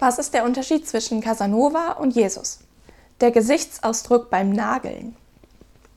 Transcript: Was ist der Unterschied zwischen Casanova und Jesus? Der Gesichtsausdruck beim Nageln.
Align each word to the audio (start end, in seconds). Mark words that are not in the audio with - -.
Was 0.00 0.18
ist 0.18 0.32
der 0.32 0.44
Unterschied 0.44 0.88
zwischen 0.88 1.20
Casanova 1.20 1.92
und 1.92 2.14
Jesus? 2.14 2.60
Der 3.20 3.30
Gesichtsausdruck 3.30 4.30
beim 4.30 4.50
Nageln. 4.50 5.14